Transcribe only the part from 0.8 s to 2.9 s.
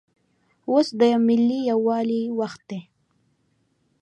دملي یووالي وخت دی